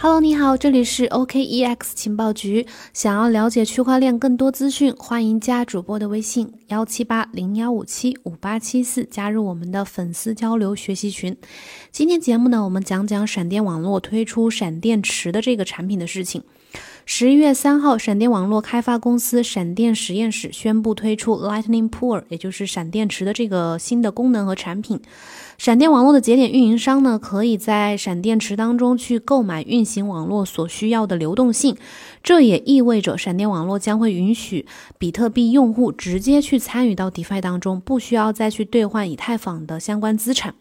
[0.00, 2.64] Hello，你好，这里是 OKEX 情报局。
[2.92, 11.36] 想要了解区块链更多资讯，欢迎加主播的微信幺七八零幺五七五八七四，加入我们的粉丝交流学习群。
[11.90, 16.44] 今天节目呢，我们讲讲闪电网络推出闪电池的这个产品的事情。
[17.10, 25.00] 十一月三号，闪电网络开发公司闪电实验室宣布推出 Lightning Pool，也就是闪电池的这个新的功能和产品。
[25.56, 31.78] 闪电网络的节点运营商呢，可以在闪电池当中去购买运行网络所需要的流动性。
[32.22, 34.66] 这也意味着闪电网络将会允许
[34.98, 40.54] 比特币用户直接去参与到 DeFi 当中，不需要再去兑换以太坊的相关资产。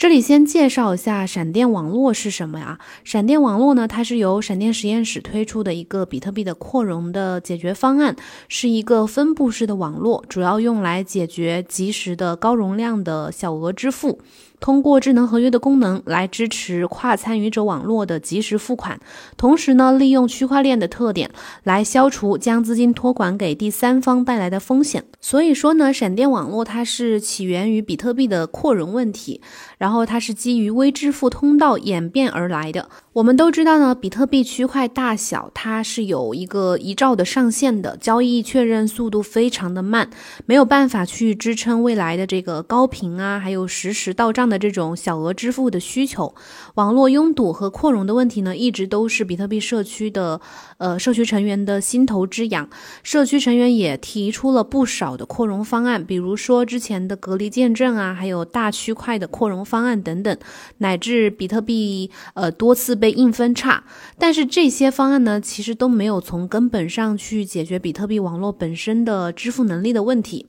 [0.00, 2.78] 这里先介绍一下闪电网络是什么呀？
[3.04, 8.16] 闪电网络呢，它是由闪电实验室推出的一个比特币的扩容的解决方案，
[8.48, 14.18] 是一个分布式的网络，主要用来解决及时的高容量的小额支付。
[14.60, 19.00] 通过智能合约的功能来支持跨参与者网络的及时付款，
[19.36, 21.30] 同时呢，利用区块链的特点
[21.64, 25.04] 来消除将资金托管给第三方带来的风险。
[25.20, 29.40] 所以说呢，闪电网络它是起源于比特币的扩容问题，
[29.78, 32.88] 然后它是基于微支付通道演变而来的。
[33.12, 40.08] 我们都知道呢，比特币区块大小它是有一个一兆的上限的，交易确认速度非常的慢，
[40.46, 46.34] 没有办法去支撑未来的这个高频啊，还有实时到账的这种小额支付的需求。
[46.74, 50.38] 网络拥堵和扩容的问题呢，一直都是比特币社区的
[50.76, 52.68] 呃社区成员的心头之痒。
[53.02, 60.36] 社区成员也提出了不少的扩容方案，比如说之前的隔离见证啊，还有大区块的扩容方案等等，
[60.78, 62.90] 乃至比特币呃多次。
[62.90, 63.84] 被硬分叉，
[64.18, 70.46] 但是这些方案呢，其实都没有从根本上去解决比特币网络本身的支付能力的问题。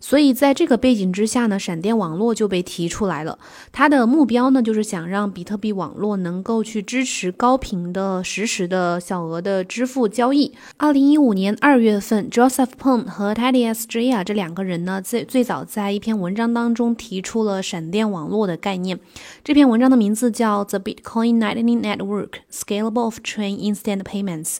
[0.00, 3.38] 所以在这个背景之下呢，闪电网络就被提出来了。
[3.70, 10.52] 它的目标呢，就是想让比特币网络能够去支持高频的实时的小额的支付交易。
[10.78, 13.86] 二零一五年二月份，Joseph Pong 和 Teddy S.
[13.86, 14.10] J.
[14.10, 18.98] 啊这两个人呢，最最早在一篇文章当中提出了闪电网络的概念。
[19.44, 24.54] 这篇文章的名字叫《The Bitcoin Lightning Network: Scalable Off-Chain Instant Payments》。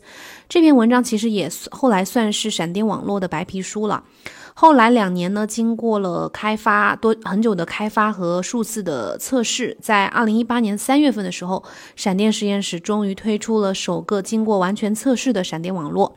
[0.48, 4.04] 这篇文章其实也后来算是闪电网络的白皮书了。
[4.60, 11.64] 后来两年呢，经过了开发多很久的开发和数次的测试，在二零一八年三月份的时候，
[11.96, 16.14] 闪电实验室终于推出了首个经过完全测试的闪电网络。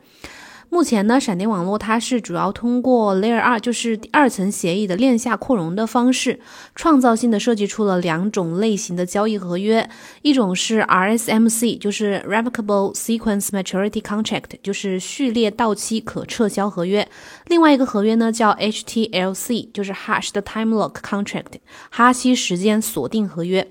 [0.74, 6.40] 目前呢，闪电网络它是主要通过 Layer 二，就是第二层协议的链下扩容的方式，
[6.74, 9.88] 创造性的设计出了两种类型的交易合约，
[10.22, 17.04] 一种是 RSMC，就是 Revocable Sequence Maturity Contract，就是序列到期可撤销合约；
[17.46, 21.60] 另外一个合约呢叫 HTLC，就是 Hashed Time Lock Contract，
[21.92, 23.64] 哈希时间锁定合约。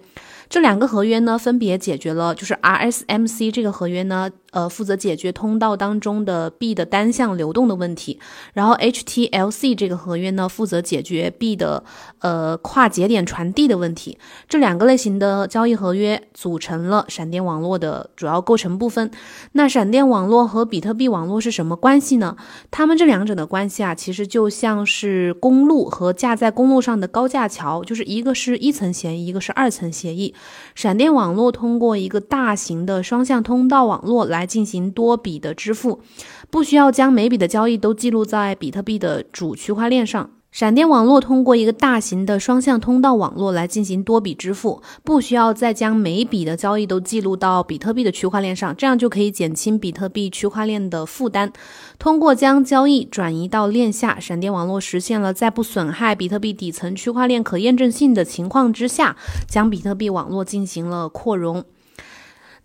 [0.49, 4.31] 这两个合约呢，分别解决了，就是 RSMC 这个合约呢。
[4.53, 8.19] 呃，负责解决通道当中的币的单向流动的问题，
[8.53, 11.83] 然后 HTLC 这个合约呢，负责解决币的
[12.19, 14.19] 呃跨节点传递的问题。
[14.47, 19.09] 这两个类型的交易合约组成了闪电网络的主要构成部分。
[19.53, 22.37] 那闪电网络和比特币网络是什么关系呢？
[22.69, 30.35] 它们这两者的关系啊，其实就像是公路和架在公路上的高架桥，就是一个是一层协议，一个是二层协议。
[30.75, 34.42] 闪电网络通过一个大型的双向通道网络来。
[34.45, 36.01] 进行多笔的支付，
[36.49, 40.29] 不需要将每笔的交易都记录在比特币的主区块链上。
[40.51, 51.51] 闪电网络通过一个大型的双向通道网络来进行多笔支付，不需要再将每笔的交易都记录到比特币的区块链上，这样就可以减轻比特币区块链的负担。
[51.97, 59.17] 通过将交易转移到链下，闪电网络实现了在不损害比特币底层区块链可验证性的情况之下，
[59.47, 61.65] 将比特币网络进行了扩容。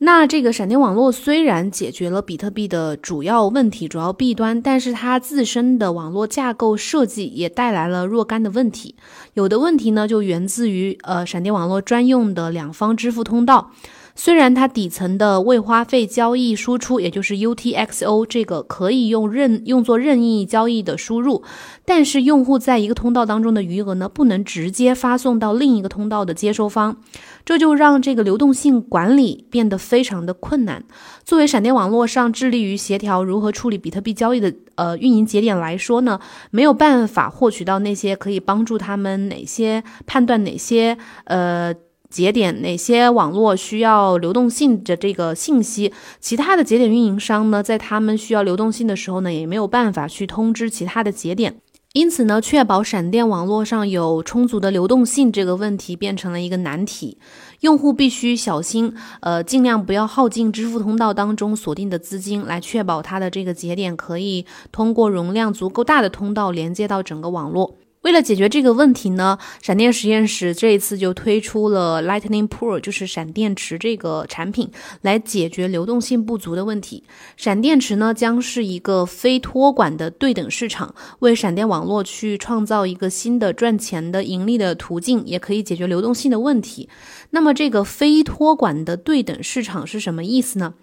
[0.01, 8.95] 那这个闪电网络虽然解决了比特币的主要问题、主要弊端，但是它自身的网络架构设计也带来了若干的问题。
[9.35, 13.73] 有的问题呢，就源自于呃闪电网络专用的两方支付通道。
[14.21, 21.45] 虽然它底层的未花费交易输出，也就是 UTXO 这个可以用任用作任意交易的输入，
[21.85, 26.97] 但是用户在一个通道当中的余额呢，不能直接发送到另一个通道的接收方，
[27.45, 30.83] 这就让这个流动性管理变得非常的困难。
[31.25, 36.19] 作为闪电网络上致力于协调如何处理比特币交易的呃运营节点来说呢，
[36.51, 41.73] 没有办法获取到那些可以帮助他们哪些判断哪些呃。
[42.11, 45.93] 节点哪些网络需要流动性的这个信息？
[46.21, 51.61] 其他的节点运营商呢，在他们需要流动性的时候呢，也没有办法去通知其他的节点。
[51.95, 57.19] 因此呢，确保闪电网络上有充足的流动性这个问题变成了一个难题。
[57.61, 67.77] 用户必须小心，呃，尽量不要耗尽支付通道当中锁定的资金，来确保它的这个节点可以通过容量足够大的通道连接到整个网络。
[68.03, 74.71] 为了解决这个问题呢，闪电实验室这一次就推出了 Lightning Pool，就是闪电池这个产品，
[75.03, 77.03] 来解决流动性不足的问题。
[77.37, 86.89] 闪电池呢将是一个非托管的对等市场，为闪电网络去创造一个新的赚钱的盈利的途径，也可以解决流动性的问题。
[87.31, 90.75] 那么这个非托管的对等市场是什么意思呢？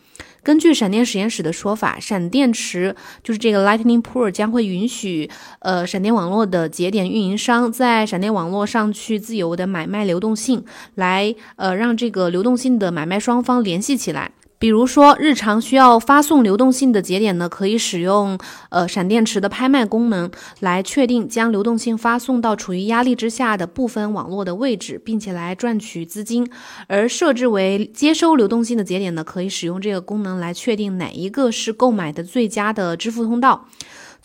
[0.46, 5.28] 根据闪电实验室的说法，闪电池就是这个 Lightning Pool 将会允许
[5.58, 10.64] 呃闪电网络的节点运营商在闪电网络上去自由的买卖流动性，
[10.94, 14.34] 来呃让这个流动性的买卖双方联系起来。
[14.58, 18.38] 比如说，日常需要发送流动性的节点呢，可以使用
[18.70, 20.32] 呃闪电池的拍卖功能
[20.62, 26.50] 来确定将流动性发送到处于压力之下的部分网络的位置，并且来赚取资金。
[26.88, 33.68] 而设置为接收流动性的节点呢，可以使用这个功能来确定哪一个是购买的最佳的支付通道。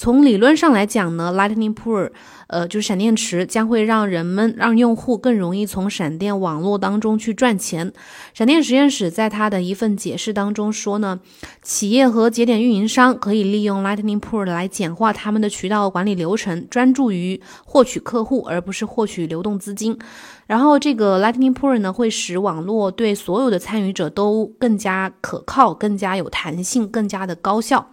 [0.00, 2.10] 从理论上来讲呢，Lightning Pool，
[2.46, 7.92] 呃，就是闪电池，将会让人们让用户更容易从闪电网络当中去赚钱。
[8.32, 11.20] 闪电实验室在他的一份解释当中说呢，
[11.60, 19.98] 企业和节点运营商可以利用 Lightning Pool 来简化他们的渠道管理流程，专注于获取客户，而不是获取流动资金。
[20.46, 27.90] 然后这个 Lightning Pool 呢，会使网络对所有的参与者都更加可靠、更加有弹性、更加的高效。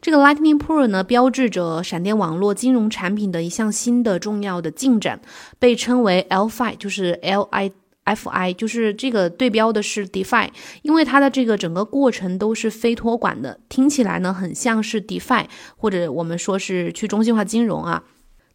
[0.00, 5.20] 这个 Lightning Pool 呢，标志着闪电网络金融产品的一项新的重要的进展，
[5.58, 7.72] 被称为 LFI，就是 L I
[8.04, 10.48] F I，就是这个对标的是 DeFi，
[10.82, 15.44] 因为它的这个整个过程都是非托管的，听起来呢很像是 DeFi，
[15.76, 18.04] 或者我们说是去中心化金融啊。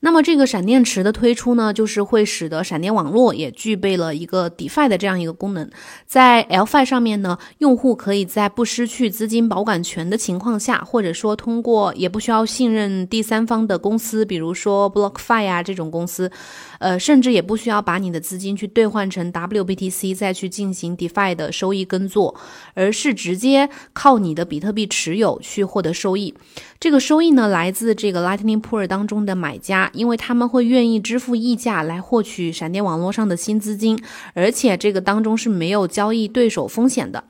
[0.06, 5.70] 那么这个闪电池的推出呢，就是会使得闪电网络也具备了一个 DeFi 的这样一个功能。
[6.06, 16.30] 在 LFI 上面呢，用户可以在不失去资金保管权的情况下，或者说通过也不需要信任第三方的公司，比如说 BlockFi 啊这种公司，
[16.80, 22.36] 呃，甚至也不需要把你的资金去兑换成 WBTC 再去进行 DeFi 的收益耕作，
[22.74, 26.36] 而是直接靠你的比特币持有去获得收益。
[26.78, 29.90] 这个收益呢，来自这个 Lightning Pool 当中的买家。
[29.94, 33.98] 因为他们会愿意支付溢价来获取闪电网络上的新资金，
[34.34, 37.24] 而且这个当中是没有交易对手风险的。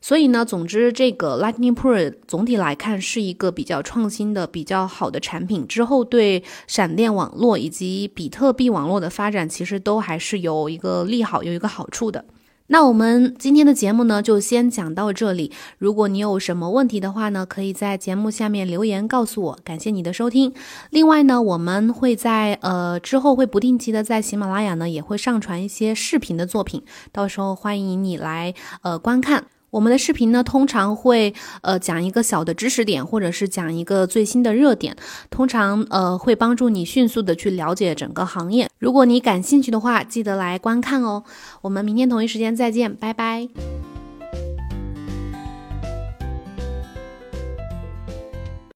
[0.00, 5.64] 所以呢，总之这个 Lightning Pool 总体来看是一个比较创新的、比较好的产品。
[5.66, 12.24] 之后对闪电网络以及比特币网络的发展，其实都还是有一个利好、有一个好处的。
[12.72, 15.52] 那我们今天的节目呢，就先讲到这里。
[15.76, 19.58] 如果你有什么问题的话呢，可以在节目下面留言告诉我。
[19.62, 20.54] 感谢你的收听。
[20.88, 26.82] 另外呢，我们会在呃之后会不定期的在喜马拉雅呢也会上传一些视频的作品，
[27.12, 29.44] 到时候欢迎你来呃观看。
[29.72, 31.32] 我们的视频呢，通常会
[31.62, 34.94] 呃讲一个小的知识点，或者是讲一个最新的热点，
[35.30, 38.68] 通常呃会帮助你迅速的去了解整个行业。
[38.78, 41.24] 如果你感兴趣的话，记得来观看哦。
[41.62, 43.91] 我们明天同一时间再见，拜拜。